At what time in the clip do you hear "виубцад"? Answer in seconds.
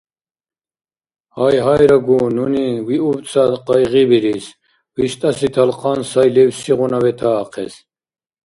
2.87-3.51